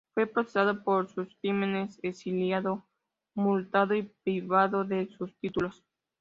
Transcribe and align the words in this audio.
Fue 0.15 0.25
procesado 0.25 0.83
por 0.83 1.11
sus 1.11 1.35
crímenes, 1.43 1.99
exiliado, 2.01 2.83
multado 3.35 3.93
y 3.93 4.11
privado 4.23 4.83
de 4.83 5.05
sus 5.15 5.31
títulos. 5.37 5.83